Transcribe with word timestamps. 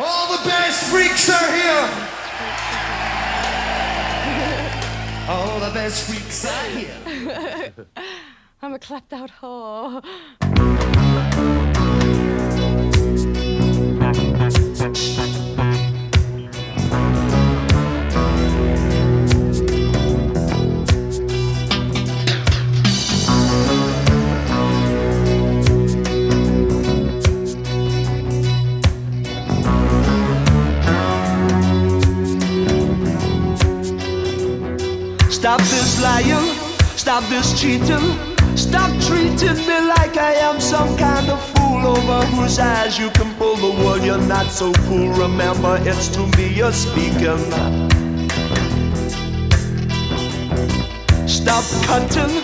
All 0.00 0.36
the 0.36 0.42
best 0.48 0.90
freaks 0.90 1.30
are 1.30 1.52
here. 1.54 1.88
All 5.28 5.60
the 5.60 5.70
best 5.72 6.08
freaks 6.08 6.44
are 6.44 6.68
here. 6.70 7.74
I'm 8.62 8.74
a 8.74 8.78
clapped 8.80 9.12
out 9.12 9.30
whore. 9.40 10.02
Stop 35.44 35.60
this 35.60 36.02
lying, 36.02 36.54
stop 36.96 37.22
this 37.28 37.60
cheating, 37.60 38.16
stop 38.56 38.90
treating 39.02 39.58
me 39.68 39.78
like 39.78 40.16
I 40.16 40.32
am 40.40 40.58
some 40.58 40.96
kind 40.96 41.28
of 41.28 41.38
fool 41.50 41.86
over 41.86 42.24
whose 42.28 42.58
eyes 42.58 42.98
you 42.98 43.10
can 43.10 43.34
pull 43.34 43.54
the 43.56 43.68
wool. 43.78 43.98
You're 43.98 44.26
not 44.26 44.46
so 44.46 44.72
cool, 44.88 45.12
remember 45.12 45.78
it's 45.82 46.08
to 46.16 46.26
me 46.38 46.48
you're 46.48 46.72
speaking. 46.72 47.36
Stop 51.28 51.64
cutting, 51.84 52.42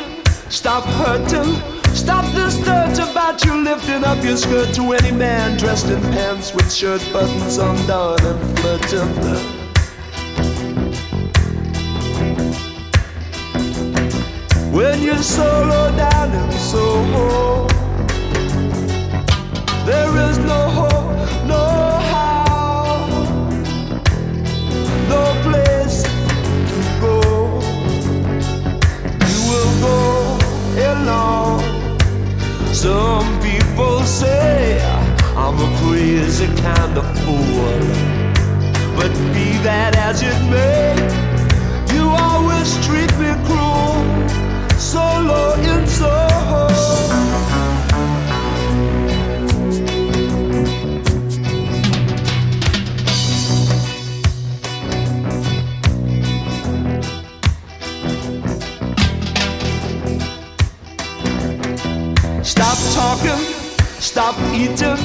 stop 0.51 0.85
hurting, 0.85 1.55
stop 1.95 2.27
this 2.35 2.59
dirt 2.59 2.99
about 2.99 3.43
you 3.47 3.65
lifting 3.65 4.05
up 4.05 4.23
your 4.23 4.37
skirt 4.37 4.75
to 4.75 4.93
any 4.93 5.11
man 5.11 5.57
dressed 5.57 5.87
in 5.87 6.03
pants 6.13 6.53
with 6.53 6.71
shirt 6.71 7.01
buttons 7.15 7.57
undone 7.57 8.21
and 8.27 8.59
flirting. 8.59 9.60
When 14.73 15.03
you're 15.03 15.17
so 15.17 15.43
low 15.43 15.97
down 15.97 16.31
and 16.31 16.53
so 16.53 16.79
low, 16.79 17.67
there 19.85 20.17
is 20.31 20.39
no 20.39 20.69
hope, 20.79 21.11
no 21.45 21.65
how, 22.13 23.09
no 25.09 25.23
place 25.43 26.05
to 26.05 26.79
go. 27.01 27.19
You 29.27 29.41
will 29.51 29.73
go 29.83 29.99
alone. 30.93 31.63
Some 32.73 33.27
people 33.41 34.03
say 34.05 34.81
I'm 35.37 35.59
a 35.59 35.69
crazy 35.83 36.47
kind 36.63 36.97
of 36.97 37.07
fool, 37.25 37.81
but 38.95 39.11
be 39.35 39.59
that 39.67 39.97
as 39.97 40.23
it 40.23 40.41
may, 40.49 40.95
you 41.93 42.09
always 42.09 42.71
treat 42.87 43.11
me 43.19 43.35
cruel 43.47 43.70
solo 44.91 45.55
in 45.55 45.87
Soho. 45.87 46.67
Stop 62.43 62.79
talking, 62.95 63.39
stop 64.01 64.35
eating. 64.53 64.99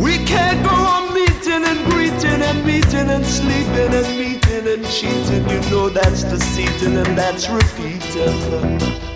We 0.00 0.18
can't 0.24 0.64
go 0.64 0.74
on 0.74 1.14
meeting 1.14 1.62
and 1.64 1.78
greeting 1.92 2.42
and 2.42 2.66
meeting 2.66 3.08
and 3.08 3.24
sleeping 3.24 3.94
and 3.94 4.18
meeting 4.18 4.66
and 4.66 4.84
cheating. 4.86 5.48
You 5.48 5.60
know 5.70 5.88
that's 5.88 6.24
deceiving 6.24 6.96
and 6.96 7.16
that's 7.16 7.48
repeating. 7.48 9.11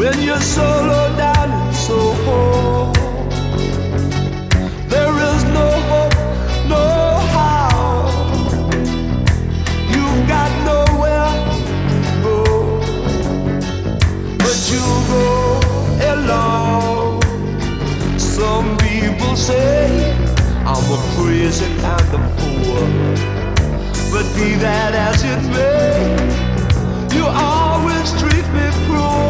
When 0.00 0.22
you're 0.22 0.40
so 0.40 0.62
low 0.62 1.14
down 1.18 1.50
and 1.50 1.76
so 1.76 1.98
oh, 2.00 2.14
low, 2.24 2.92
oh, 2.96 3.28
there 4.88 5.14
is 5.28 5.44
no 5.44 5.68
hope, 5.90 6.14
no 6.72 6.86
how. 7.36 7.68
You've 9.92 10.22
got 10.26 10.50
nowhere 10.70 11.32
to 11.90 11.98
go, 12.24 12.38
but 14.38 14.58
you 14.72 14.84
go 15.12 15.28
alone. 16.14 17.20
Some 18.18 18.78
people 18.78 19.36
say 19.36 20.16
I'm 20.64 20.86
a 20.96 21.00
crazy 21.14 21.68
kind 21.84 22.10
of 22.16 22.22
fool, 22.40 22.88
but 24.10 24.24
be 24.34 24.54
that 24.64 24.94
as 24.94 25.22
it 25.24 25.42
may, 25.52 26.16
you 27.14 27.26
always 27.26 28.08
treat 28.18 28.48
me 28.54 28.66
cruel. 28.86 29.29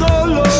Solo 0.00 0.59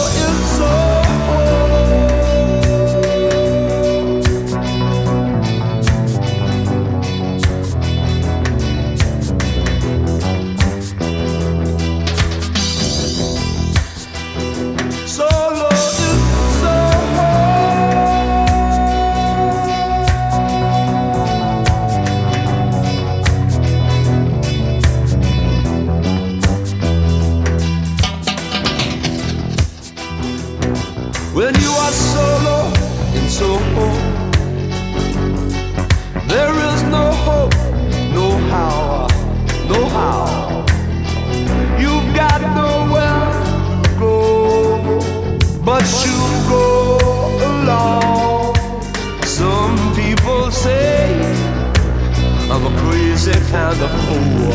I'm 52.53 52.67
a 52.67 52.71
crazy 52.81 53.31
kind 53.53 53.81
of 53.81 53.91
fool. 54.07 54.51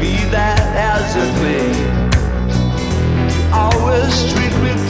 Be 0.00 0.16
that 0.32 0.60
as 0.74 1.14
it 1.14 1.30
may 1.42 1.68
always 3.52 4.32
treat 4.32 4.54
me 4.64 4.85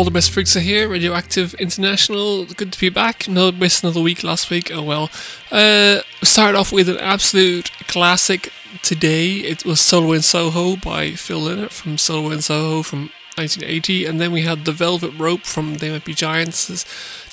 all 0.00 0.04
the 0.04 0.10
best 0.10 0.30
freaks 0.30 0.56
are 0.56 0.60
here. 0.60 0.88
Radioactive 0.88 1.52
International. 1.56 2.46
Good 2.46 2.72
to 2.72 2.80
be 2.80 2.88
back. 2.88 3.28
No, 3.28 3.52
missed 3.52 3.84
another 3.84 4.00
week 4.00 4.24
last 4.24 4.48
week. 4.48 4.70
Oh 4.72 4.82
well. 4.82 5.10
Uh, 5.52 6.00
start 6.22 6.54
off 6.54 6.72
with 6.72 6.88
an 6.88 6.96
absolute 6.96 7.70
classic 7.86 8.50
today. 8.82 9.32
It 9.40 9.66
was 9.66 9.78
Solo 9.78 10.12
in 10.12 10.22
Soho 10.22 10.76
by 10.76 11.10
Phil 11.10 11.42
Lynott 11.42 11.70
from 11.70 11.98
Solo 11.98 12.30
in 12.30 12.40
Soho 12.40 12.82
from 12.82 13.10
1980, 13.36 14.06
and 14.06 14.18
then 14.18 14.32
we 14.32 14.40
had 14.40 14.64
The 14.64 14.72
Velvet 14.72 15.20
Ape 15.20 15.44
from 15.44 15.74
They 15.74 15.90
Might 15.90 16.06
Be 16.06 16.14
Giants. 16.14 16.86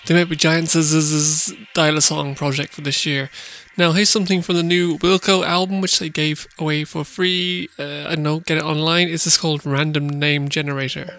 They 0.05 0.15
Might 0.15 0.27
Be 0.27 0.35
Giants' 0.35 1.53
Dial-A-Song 1.73 2.35
project 2.35 2.73
for 2.73 2.81
this 2.81 3.05
year. 3.05 3.29
Now, 3.77 3.93
here's 3.93 4.09
something 4.09 4.41
from 4.41 4.55
the 4.55 4.63
new 4.63 4.97
Wilco 4.97 5.45
album, 5.45 5.79
which 5.79 5.99
they 5.99 6.09
gave 6.09 6.49
away 6.59 6.83
for 6.83 7.05
free. 7.05 7.69
Uh, 7.79 8.09
I 8.09 8.15
don't 8.15 8.23
know, 8.23 8.41
get 8.41 8.57
it 8.57 8.63
online. 8.65 9.07
It's 9.07 9.23
this 9.23 9.37
called 9.37 9.65
Random 9.65 10.09
Name 10.09 10.49
Generator. 10.49 11.17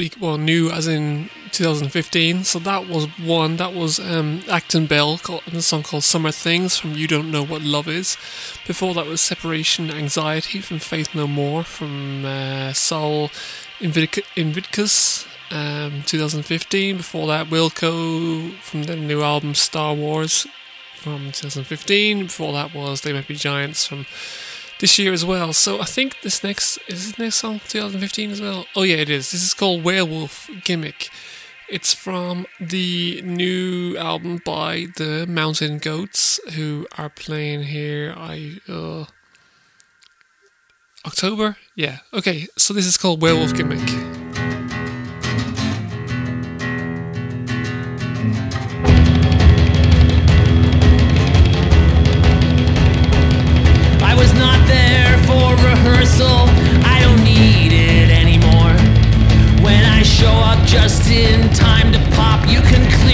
week. 0.00 0.16
Well, 0.18 0.38
new 0.38 0.70
as 0.70 0.86
in 0.86 1.28
2015. 1.52 2.44
So 2.44 2.58
that 2.60 2.88
was 2.88 3.04
one. 3.18 3.56
That 3.56 3.74
was 3.74 4.00
um, 4.00 4.40
Acton 4.48 4.86
Bell 4.86 5.20
and 5.44 5.62
song 5.62 5.82
called 5.82 6.04
Summer 6.04 6.32
Things 6.32 6.78
from 6.78 6.94
You 6.94 7.06
Don't 7.06 7.30
Know 7.30 7.44
What 7.44 7.60
Love 7.60 7.86
Is. 7.86 8.16
Before 8.66 8.94
that 8.94 9.04
was 9.04 9.20
Separation 9.20 9.90
Anxiety 9.90 10.60
from 10.62 10.78
Faith 10.78 11.14
No 11.14 11.26
More 11.26 11.64
from 11.64 12.24
uh, 12.24 12.72
Sol 12.72 13.30
Invictus 13.78 15.26
Um, 15.50 16.02
2015. 16.06 16.96
Before 16.96 17.26
that, 17.26 17.48
Wilco 17.48 18.54
from 18.62 18.84
their 18.84 18.96
new 18.96 19.20
album 19.20 19.54
Star 19.54 19.92
Wars 19.92 20.46
from 20.96 21.30
2015. 21.32 22.22
Before 22.22 22.54
that 22.54 22.72
was 22.74 23.02
They 23.02 23.12
Might 23.12 23.28
Be 23.28 23.34
Giants 23.34 23.84
from 23.84 24.06
this 24.80 24.98
year 24.98 25.12
as 25.12 25.24
well. 25.24 25.52
So 25.52 25.80
I 25.80 25.84
think 25.84 26.16
this 26.22 26.42
next 26.42 26.78
is 26.88 27.06
this 27.06 27.18
next 27.18 27.36
song 27.36 27.60
2015 27.68 28.30
as 28.30 28.40
well. 28.40 28.66
Oh 28.74 28.82
yeah, 28.82 28.96
it 28.96 29.10
is. 29.10 29.30
This 29.30 29.42
is 29.42 29.54
called 29.54 29.84
Werewolf 29.84 30.50
Gimmick. 30.64 31.08
It's 31.68 31.94
from 31.94 32.46
the 32.58 33.22
new 33.22 33.96
album 33.96 34.40
by 34.44 34.86
the 34.96 35.24
Mountain 35.28 35.78
Goats, 35.78 36.40
who 36.54 36.86
are 36.98 37.08
playing 37.08 37.64
here. 37.64 38.12
I 38.16 38.58
uh, 38.68 39.04
October. 41.06 41.56
Yeah. 41.76 41.98
Okay. 42.12 42.48
So 42.58 42.74
this 42.74 42.86
is 42.86 42.96
called 42.96 43.22
Werewolf 43.22 43.54
Gimmick. 43.54 44.19
universal. 55.90 56.46
I 56.84 57.00
don't 57.02 57.22
need 57.24 57.72
it 57.72 58.10
anymore. 58.10 58.74
When 59.62 59.84
I 59.84 60.02
show 60.02 60.30
up 60.30 60.64
just 60.66 61.10
in 61.10 61.48
time 61.50 61.92
to 61.92 61.98
pop, 62.16 62.48
you 62.48 62.60
can 62.60 62.90
clear. 63.00 63.09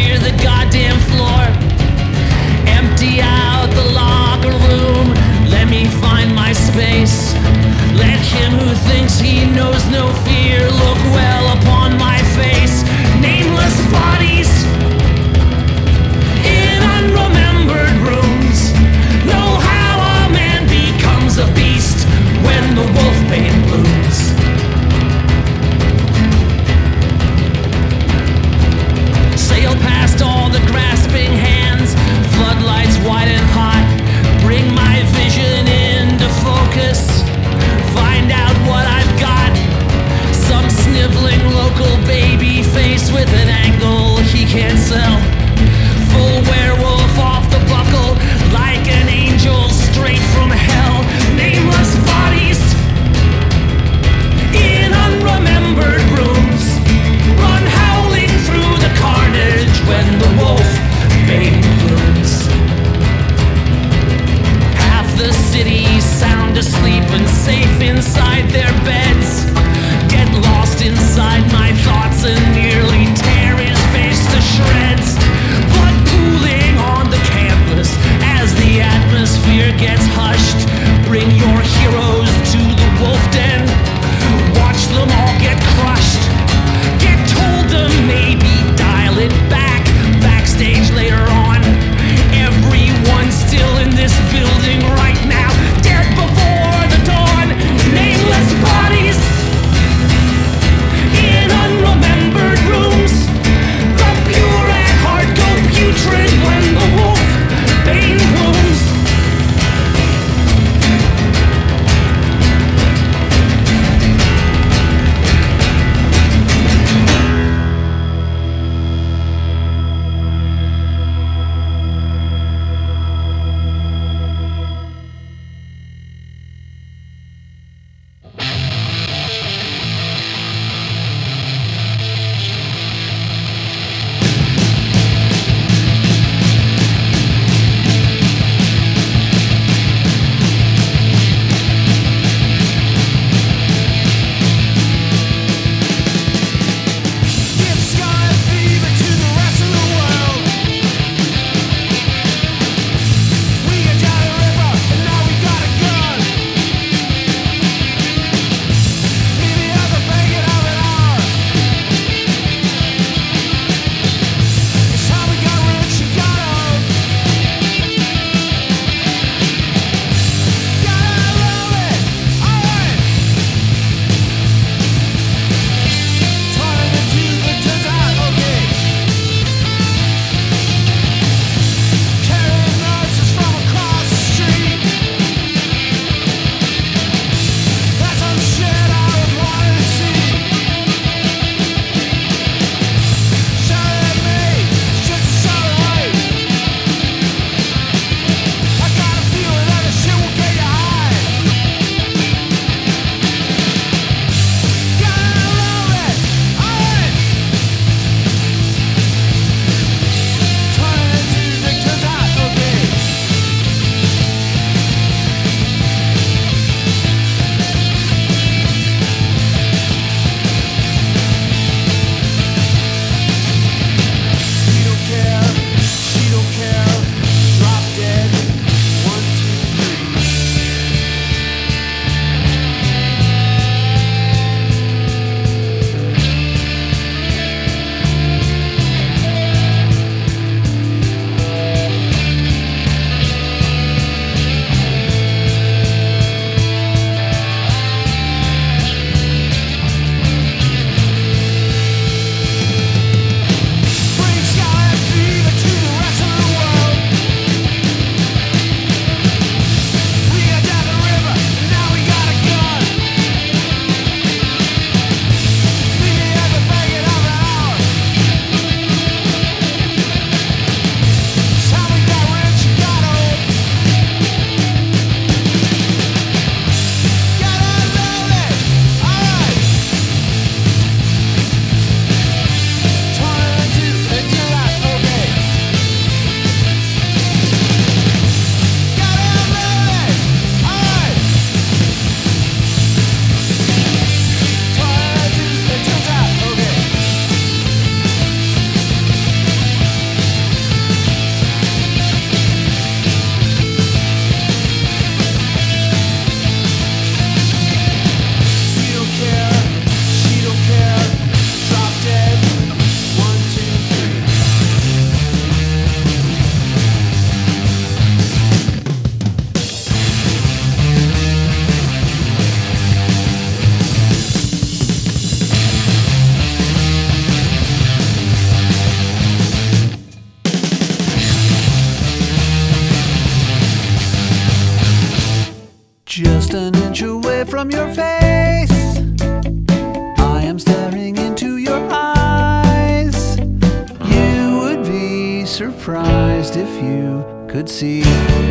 Could 347.57 347.71
see 347.71 348.03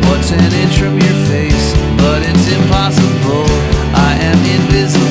what's 0.08 0.32
an 0.32 0.52
inch 0.52 0.78
from 0.78 0.94
your 0.94 1.18
face, 1.30 1.74
but 1.96 2.22
it's 2.24 2.50
impossible. 2.50 3.46
I 3.94 4.18
am 4.20 4.38
invisible. 4.60 5.05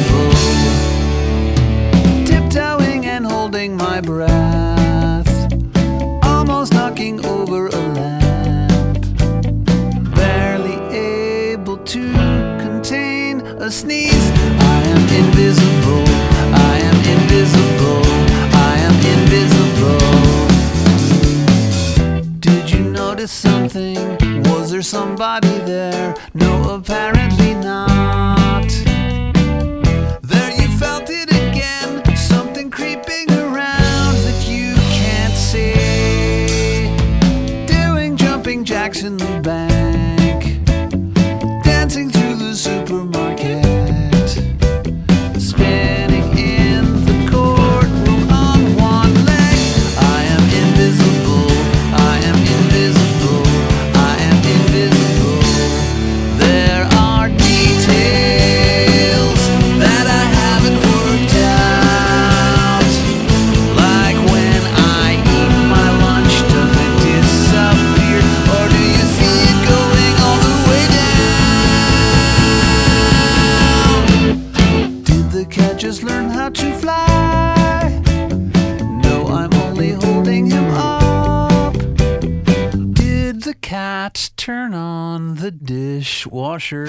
Dishwasher? 86.66 86.86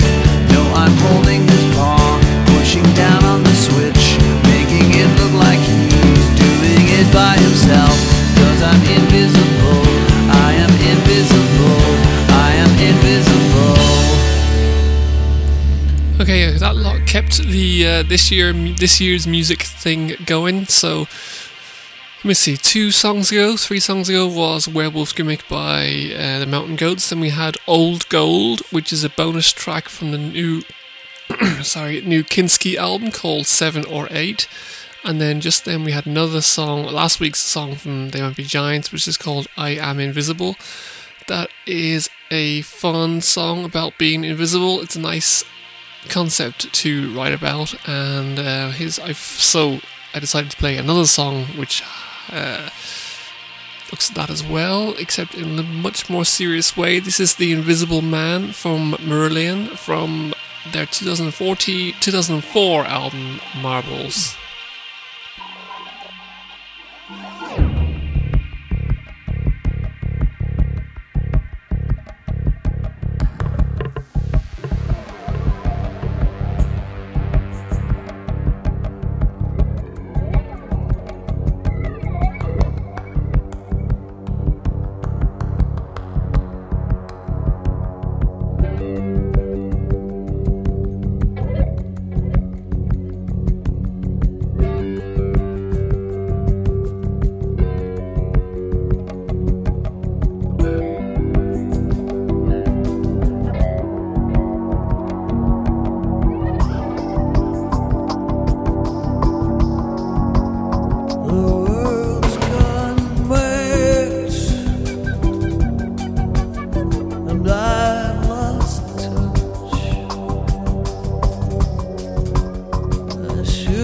No, 0.53 0.63
I'm 0.75 0.97
holding 0.97 1.43
his 1.43 1.75
paw, 1.75 2.21
pushing 2.57 2.85
down 2.95 3.25
on 3.25 3.43
the 3.43 3.55
switch, 3.55 4.19
making 4.45 4.93
it 4.93 5.09
look 5.21 5.35
like 5.35 5.59
he's 5.61 6.29
doing 6.37 6.87
it 6.99 7.13
by 7.13 7.37
himself. 7.37 7.97
Cause 8.37 8.63
I'm 8.63 8.83
invisible, 8.97 9.85
I 10.33 10.53
am 10.65 10.73
invisible, 10.93 11.83
I 12.33 12.53
am 12.57 12.71
invisible. 12.91 13.77
Okay, 16.23 16.51
that 16.59 16.77
lot 16.77 17.07
kept 17.07 17.39
the 17.43 17.87
uh, 17.87 18.03
this 18.03 18.31
year 18.31 18.53
this 18.53 19.01
year's 19.01 19.27
music 19.27 19.63
thing 19.63 20.17
going. 20.25 20.67
So 20.67 21.07
me 22.29 22.35
see. 22.35 22.57
Two 22.57 22.91
songs 22.91 23.31
ago, 23.31 23.57
three 23.57 23.79
songs 23.79 24.09
ago 24.09 24.27
was 24.27 24.67
"Werewolf 24.67 25.15
Gimmick" 25.15 25.47
by 25.49 26.13
uh, 26.17 26.41
the 26.41 26.47
Mountain 26.49 26.77
Goats. 26.77 27.09
Then 27.09 27.21
we 27.21 27.31
had 27.31 27.57
"Old 27.67 28.09
Gold," 28.09 28.63
which 28.71 28.93
is 28.93 29.05
a 29.05 29.11
bonus 29.11 29.53
track 29.53 29.89
from 29.89 30.11
the 30.11 30.19
new 30.19 30.63
sorry 31.63 32.01
new 32.01 32.25
Kinski 32.25 32.75
album 32.77 33.13
called 33.13 33.47
Seven 33.47 33.85
or 33.85 34.09
Eight. 34.11 34.49
And 35.05 35.21
then 35.21 35.41
just 35.41 35.65
then 35.65 35.85
we 35.85 35.93
had 35.93 36.07
another 36.07 36.41
song, 36.41 36.85
last 36.87 37.21
week's 37.21 37.39
song 37.39 37.77
from 37.77 38.11
They 38.11 38.21
Might 38.21 38.35
Be 38.35 38.43
Giants, 38.43 38.91
which 38.91 39.07
is 39.07 39.17
called 39.17 39.47
"I 39.57 39.71
Am 39.71 40.01
Invisible." 40.01 40.57
That 41.29 41.51
is 41.65 42.11
a 42.31 42.63
fun 42.63 43.21
song 43.21 43.65
about 43.65 43.99
being 43.99 44.25
invisible. 44.25 44.81
It's 44.81 44.97
a 44.97 45.01
nice 45.01 45.45
concept 46.09 46.73
to 46.73 47.15
write 47.15 47.35
about, 47.35 47.75
and 47.89 48.39
uh, 48.39 48.71
his 48.71 48.99
I've 48.99 49.17
so 49.17 49.81
I 50.15 50.19
decided 50.19 50.51
to 50.51 50.57
play 50.57 50.77
another 50.77 51.05
song 51.05 51.45
which 51.59 51.83
uh, 52.31 52.71
looks 53.91 54.11
at 54.11 54.17
that 54.17 54.31
as 54.31 54.45
well, 54.45 54.95
except 54.99 55.35
in 55.35 55.59
a 55.59 55.63
much 55.63 56.11
more 56.11 56.25
serious 56.25 56.77
way. 56.77 56.99
This 56.99 57.21
is 57.21 57.37
the 57.37 57.53
Invisible 57.53 58.03
Man 58.03 58.53
from 58.53 58.93
Marillion 58.95 59.77
from 59.77 60.35
their 60.73 60.87
2040 60.87 61.93
2004 62.01 62.85
album 62.85 63.41
Marbles. 63.61 64.37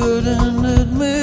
Couldn't 0.03 0.65
admit 0.65 1.22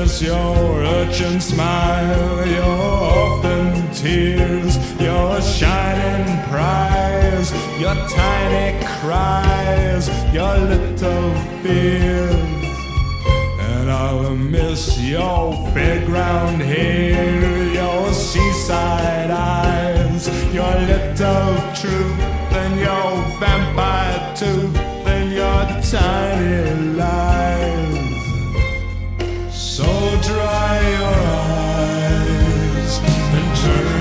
Miss 0.00 0.22
your 0.22 0.84
urchin 0.84 1.40
smile, 1.40 2.46
your 2.46 2.76
orphan 3.16 3.92
tears, 3.92 4.78
your 5.00 5.42
shining 5.42 6.40
prize, 6.48 7.50
your 7.80 7.96
tiny 8.06 8.78
cries, 9.00 10.08
your 10.32 10.56
little 10.56 11.34
fears. 11.62 12.32
And 13.70 13.90
I'll 13.90 14.36
miss 14.36 15.00
your 15.00 15.52
fairground 15.74 16.60
hair, 16.60 17.64
your 17.74 18.12
seaside 18.12 19.32
eyes, 19.32 20.28
your 20.54 20.74
little 20.92 21.56
truth, 21.74 22.20
and 22.62 22.78
your 22.78 23.10
vampire 23.40 24.36
tooth, 24.36 24.76
and 25.08 25.32
your 25.32 25.66
tiny 25.82 26.94
lies. 26.94 27.87
Dry 30.28 30.78
your 30.98 31.20
eyes 31.88 32.98
and 33.32 33.56
turn 33.56 33.97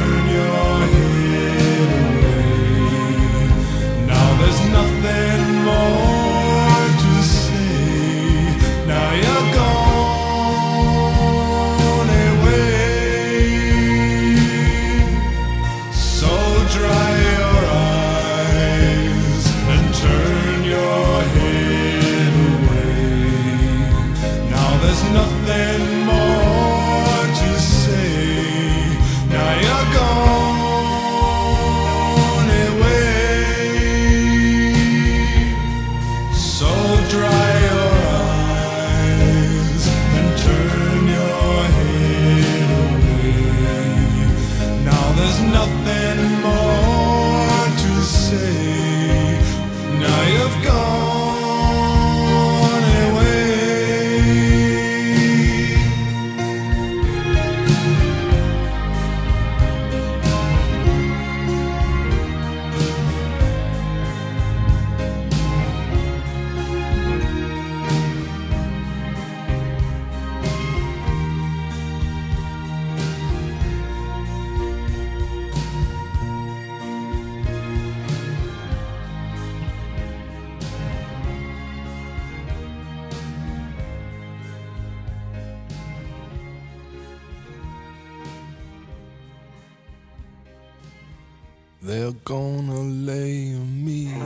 They're 91.87 92.11
gonna 92.25 92.81
lay 92.81 93.53
me 93.55 94.11
low. 94.11 94.25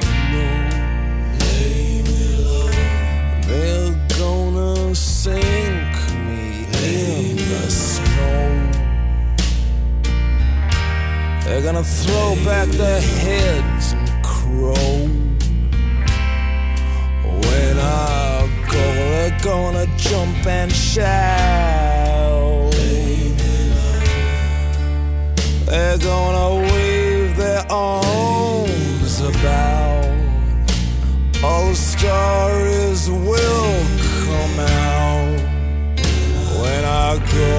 Lay 1.41 2.01
me 2.01 2.22
low. 2.43 2.72
They're 3.45 3.93
gonna 4.18 4.95
sink 4.95 5.93
me 6.26 6.66
in 6.74 7.38
the 7.38 7.70
snow. 7.70 8.49
They're 11.45 11.62
gonna 11.62 11.84
throw 11.84 12.36
back 12.43 12.68
their 12.70 12.99
heads 12.99 13.93
and 13.93 14.09
crow. 14.24 15.07
When 17.24 17.78
I 17.78 18.49
go, 18.72 18.86
they're 19.12 19.39
gonna 19.43 19.86
jump 19.97 20.47
and 20.47 20.72
shout. 20.72 22.01
They're 25.68 25.97
gonna 25.99 26.49
wave 26.55 26.70
their 26.70 26.70
arms 26.70 26.71
about. 29.42 30.06
All 31.44 31.70
the 31.70 31.76
stories 31.76 33.10
will 33.10 33.86
come 34.26 34.60
out 34.60 35.39
when 36.62 36.84
I 36.86 37.18
go. 37.34 37.56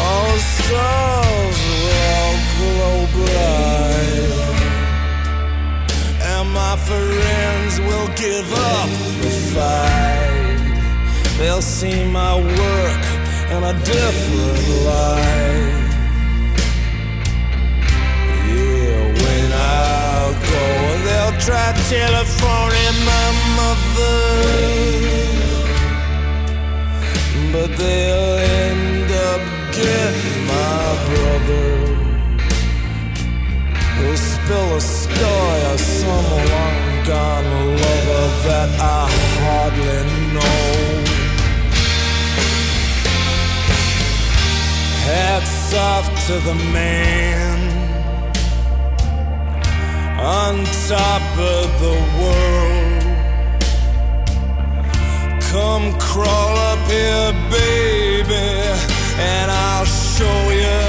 All 0.00 0.32
the 0.32 0.44
stars 0.58 1.58
will 1.84 2.34
glow 2.54 2.98
bright, 3.16 4.60
and 6.22 6.46
my 6.52 6.74
friends 6.88 7.72
will 7.80 8.08
give 8.14 8.48
up 8.52 8.90
the 9.22 9.30
fight. 9.54 10.68
They'll 11.38 11.62
see 11.62 12.04
my 12.10 12.36
work 12.36 13.04
in 13.50 13.60
a 13.64 13.74
different 13.84 14.84
light. 14.86 15.67
Try 21.48 21.72
telephoning 21.88 22.98
my 23.12 23.28
mother, 23.58 24.18
but 27.52 27.70
they'll 27.78 28.36
end 28.60 29.10
up 29.28 29.42
getting 29.72 30.40
my 30.54 30.82
brother. 31.08 31.70
He'll 33.96 34.22
spill 34.32 34.76
a 34.76 34.80
story 34.80 35.60
of 35.72 35.80
some 35.80 36.30
long 36.52 36.78
gone 37.08 37.50
lover 37.82 38.26
that 38.46 38.70
I 38.78 39.08
hardly 39.40 40.00
know. 40.34 40.68
Hats 45.08 45.74
off 45.74 46.06
to 46.26 46.34
the 46.46 46.56
man 46.76 47.47
top 50.64 51.22
of 51.38 51.66
the 51.80 51.96
world. 52.18 53.02
Come 55.52 55.92
crawl 55.98 56.56
up 56.72 56.82
here, 56.90 57.32
baby, 57.50 58.48
and 59.18 59.50
I'll 59.50 59.84
show 59.84 60.40
you 60.50 60.80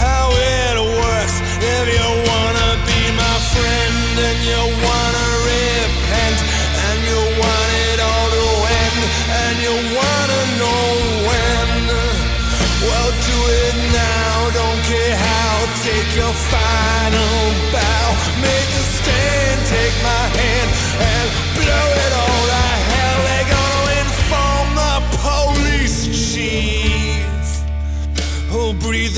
how 0.00 0.30
it 0.32 0.76
works. 1.02 1.36
If 1.60 1.84
you 1.96 2.06
wanna 2.30 2.70
be 2.88 3.00
my 3.24 3.36
friend 3.52 4.14
and 4.28 4.38
you 4.50 4.62
wanna 4.86 5.26
repent 5.50 6.38
and 6.86 6.98
you 7.08 7.20
want 7.42 7.70
it 7.88 7.98
all 8.00 8.28
to 8.38 8.46
end 8.82 9.00
and 9.42 9.54
you 9.66 9.74
wanna 9.98 10.42
know 10.60 10.84
when. 11.28 11.68
Well, 12.86 13.10
do 13.28 13.38
it 13.64 13.76
now, 13.92 14.50
don't 14.60 14.82
care 14.90 15.16
how. 15.16 15.52
Take 15.84 16.10
your 16.16 16.34
final 16.50 16.69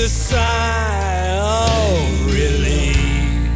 a 0.02 0.08
sigh 0.08 1.38
of 1.38 2.26
relief. 2.26 3.50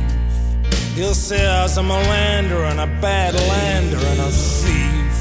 He'll 0.95 1.13
say, 1.13 1.45
I'm 1.45 1.91
a 1.91 1.99
lander 2.13 2.63
and 2.71 2.79
a 2.79 2.87
bad 3.01 3.35
lander 3.35 3.97
and 3.97 4.21
a 4.21 4.31
thief. 4.31 5.17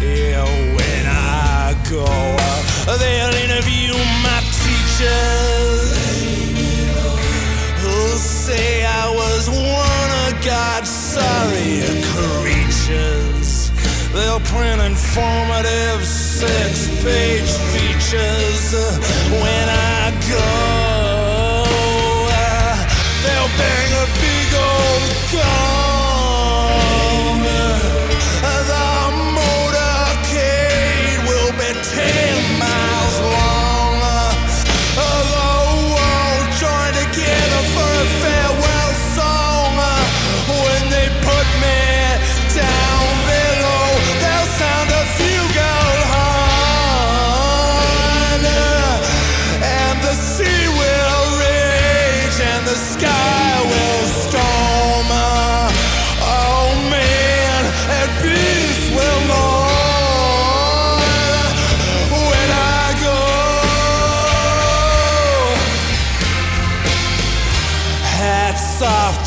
Yeah, 0.00 0.44
when 0.78 1.04
I 1.08 1.74
go 1.90 2.06
out, 2.06 2.64
they'll 3.00 3.34
interview 3.46 3.94
my 4.22 4.40
teachers. 4.62 5.90
Who'll 7.82 8.20
say 8.46 8.84
I 8.84 9.12
was 9.12 9.48
one 9.50 10.10
of 10.24 10.44
God's 10.44 10.88
sorry 10.88 11.82
creatures. 12.14 13.72
They'll 14.12 14.44
print 14.54 14.80
informatives 14.82 16.21
six 16.42 16.88
page 17.04 17.52
features 17.72 18.74
when 19.30 19.66
I 19.68 20.10
go. 20.32 20.50
They'll 23.22 23.52
bang 23.60 23.90
a 24.02 24.06
big 24.18 24.48
old 24.68 25.04
gong. 25.32 25.91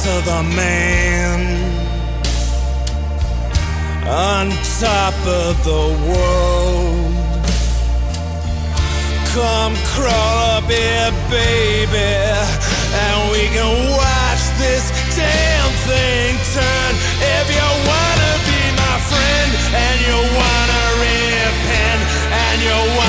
To 0.06 0.22
the 0.22 0.43
man 0.56 1.39
on 4.08 4.51
top 4.78 5.16
of 5.26 5.51
the 5.64 5.86
world. 6.06 7.10
Come 9.34 9.74
crawl 9.97 10.38
up 10.58 10.70
here, 10.70 11.12
baby, 11.34 12.14
and 13.01 13.18
we 13.34 13.49
can 13.49 13.72
watch 13.97 14.43
this 14.62 14.86
damn 15.18 15.72
thing 15.89 16.38
turn. 16.53 16.91
If 17.38 17.45
you 17.58 17.68
wanna 17.89 18.34
be 18.45 18.62
my 18.78 18.97
friend, 19.10 19.49
and 19.74 19.97
you 20.06 20.18
wanna 20.38 20.84
repent, 21.01 22.01
and 22.30 22.58
you 22.62 22.78
want 22.95 23.05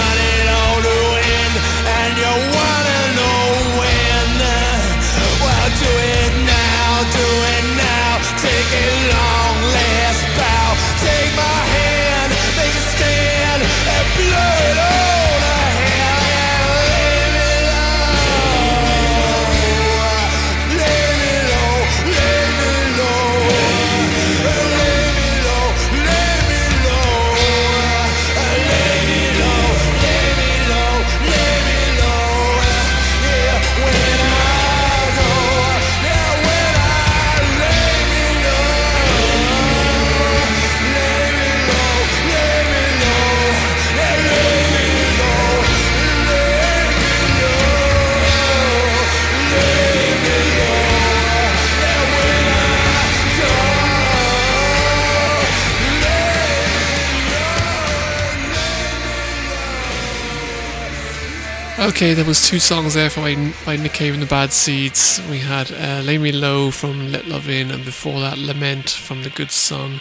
Okay, 61.86 62.14
there 62.14 62.24
was 62.24 62.48
two 62.48 62.58
songs 62.58 62.94
there 62.94 63.08
from 63.08 63.54
by, 63.64 63.76
Nick 63.76 63.92
Cave 63.92 64.12
and 64.12 64.20
the 64.20 64.26
Bad 64.26 64.52
Seeds. 64.52 65.22
We 65.30 65.38
had 65.38 65.70
uh, 65.70 66.02
Lay 66.04 66.18
Me 66.18 66.32
Low 66.32 66.72
from 66.72 67.12
Let 67.12 67.28
Love 67.28 67.48
In, 67.48 67.70
and 67.70 67.84
before 67.84 68.18
that, 68.18 68.38
Lament 68.38 68.90
from 68.90 69.22
The 69.22 69.30
Good 69.30 69.52
Son. 69.52 70.00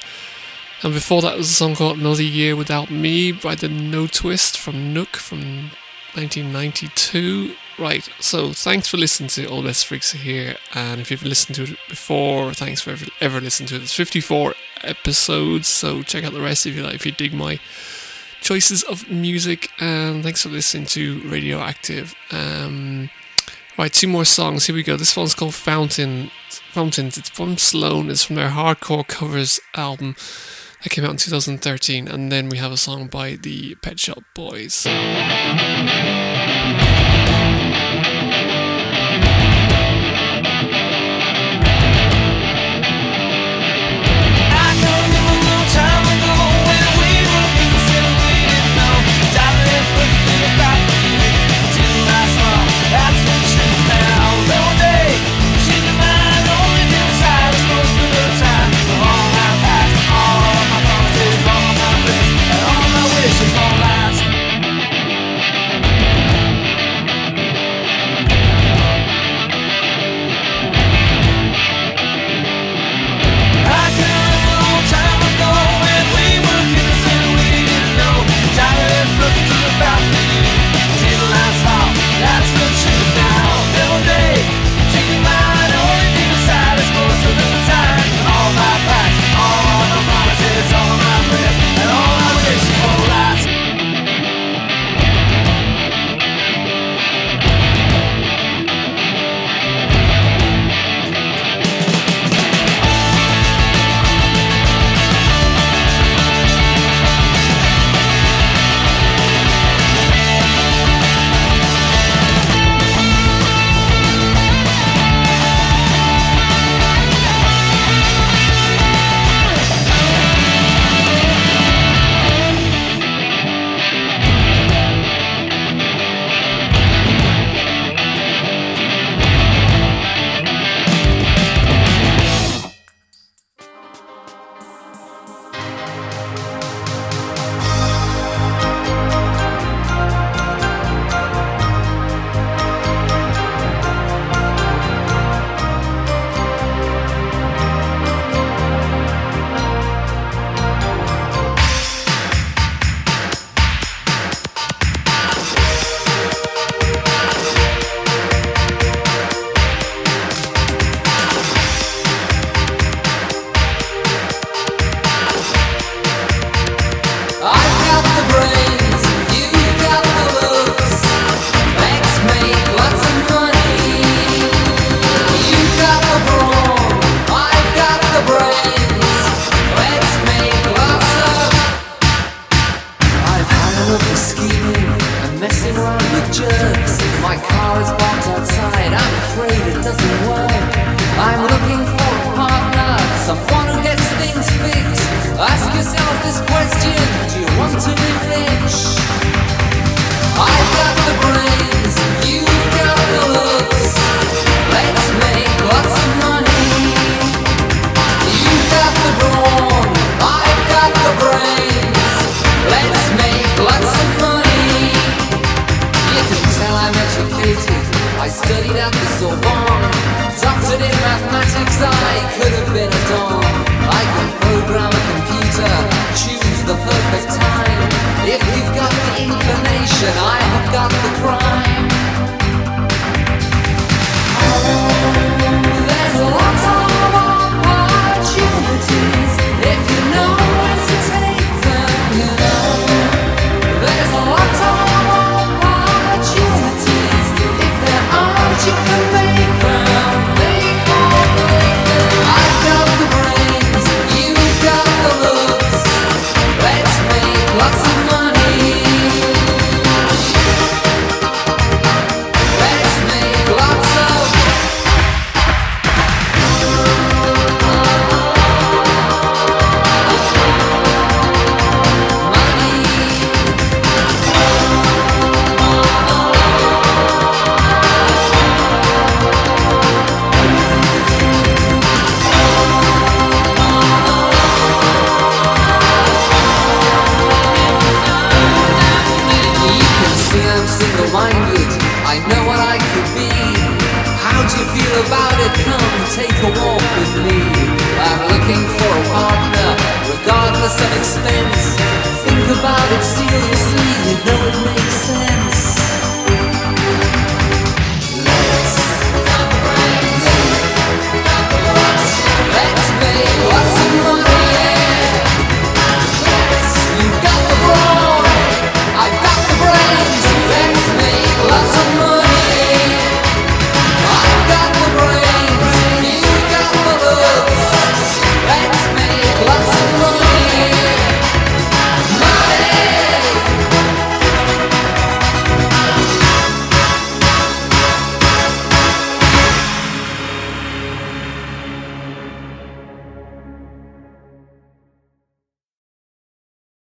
And 0.82 0.94
before 0.96 1.22
that 1.22 1.38
was 1.38 1.52
a 1.52 1.54
song 1.54 1.76
called 1.76 2.00
Another 2.00 2.24
Year 2.24 2.56
Without 2.56 2.90
Me 2.90 3.32
by 3.32 3.54
the 3.54 3.70
No 3.70 4.08
Twist 4.08 4.58
from 4.58 4.94
Nook 4.96 5.16
from 5.16 5.70
1992. 6.16 7.54
Right, 7.78 8.10
so 8.20 8.52
thanks 8.52 8.88
for 8.88 8.98
listening 8.98 9.30
to 9.30 9.46
All 9.46 9.62
Best 9.62 9.86
Freaks 9.86 10.16
Are 10.16 10.18
Here. 10.18 10.56
And 10.74 11.00
if 11.00 11.12
you've 11.12 11.22
listened 11.22 11.56
to 11.58 11.74
it 11.74 11.78
before, 11.88 12.52
thanks 12.56 12.82
for 12.82 12.90
ever, 12.90 13.06
ever 13.22 13.40
listening 13.40 13.70
to 13.70 13.76
it. 13.76 13.84
It's 13.84 13.94
54 13.94 14.56
episodes, 14.82 15.68
so 15.68 16.02
check 16.02 16.24
out 16.24 16.34
the 16.34 16.42
rest 16.42 16.66
if 16.66 16.76
you 16.76 16.82
like, 16.82 16.96
if 16.96 17.06
you 17.06 17.12
dig 17.12 17.32
my 17.32 17.60
choices 18.46 18.84
of 18.84 19.10
music. 19.10 19.72
And 19.80 20.24
thanks 20.24 20.43
for 20.43 20.50
listening 20.50 20.86
to 20.88 21.20
Radioactive. 21.28 22.14
Um, 22.32 23.10
right, 23.76 23.91
two 23.91 24.08
more 24.08 24.24
songs. 24.24 24.68
Here 24.68 24.76
we 24.76 24.84
go. 24.84 24.96
This 24.96 25.18
one's 25.18 25.34
called 25.34 25.56
Fountain. 25.56 26.30
Fountains. 26.72 27.18
It's 27.18 27.30
from 27.30 27.58
Sloan. 27.58 28.12
It's 28.12 28.24
from 28.24 28.36
their 28.36 28.52
Hardcore 28.52 29.08
Covers 29.08 29.60
album 29.74 30.16
that 30.84 30.91
came 30.91 31.06
out 31.06 31.12
in 31.12 31.18
2013. 31.18 32.08
And 32.08 32.32
then 32.32 32.50
we 32.50 32.58
have 32.58 32.72
a 32.72 32.78
song 32.78 33.08
by 33.08 33.36
the 33.36 33.76
Pet 33.76 34.00
Shop 34.00 34.24
Boys. 34.36 34.86